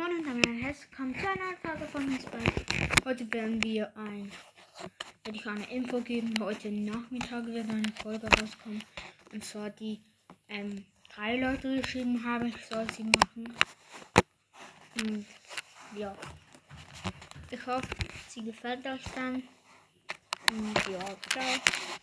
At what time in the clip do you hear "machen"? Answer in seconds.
13.04-13.54